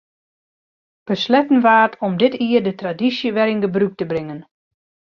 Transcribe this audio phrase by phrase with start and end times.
[1.07, 4.41] Besletten waard om dit jier de tradysje wer yn gebrûk te bringen.